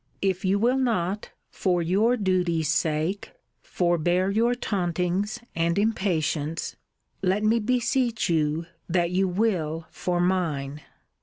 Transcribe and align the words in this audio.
If 0.23 0.43
you 0.43 0.57
will 0.57 0.79
not, 0.79 1.29
for 1.51 1.83
your 1.83 2.17
duty's 2.17 2.69
sake, 2.69 3.33
forbear 3.61 4.31
your 4.31 4.55
tauntings 4.55 5.39
and 5.55 5.77
impatience, 5.77 6.75
let 7.21 7.43
me 7.43 7.59
beseech 7.59 8.27
you, 8.27 8.65
that 8.89 9.11
you 9.11 9.27
will 9.27 9.85
for 9.91 10.19
mine. 10.19 10.81